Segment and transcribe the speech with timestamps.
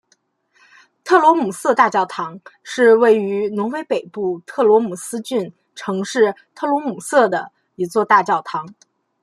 [1.03, 8.65] 特罗姆瑟大教堂是位于挪威北部特罗姆斯郡城市特罗姆瑟的一座大教堂。